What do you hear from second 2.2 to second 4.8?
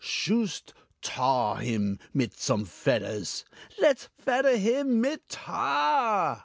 some fedders! Led's fedder